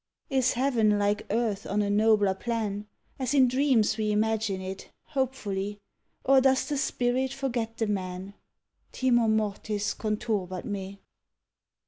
_Is 0.35 0.53
heaven 0.53 0.97
like 0.97 1.27
earth 1.29 1.67
on 1.67 1.83
a 1.83 1.89
nobler 1.91 2.33
plan, 2.33 2.87
As 3.19 3.35
in 3.35 3.47
dreams 3.47 3.97
we 3.97 4.11
image 4.11 4.49
it, 4.49 4.89
hopefully, 5.09 5.77
Or 6.25 6.41
does 6.41 6.67
the 6.67 6.77
Spirit 6.77 7.31
forget 7.31 7.77
the 7.77 7.85
Man? 7.85 8.33
_Timor 8.91 9.29
mortis 9.29 9.93
conturbat 9.93 10.65
me. 10.65 11.01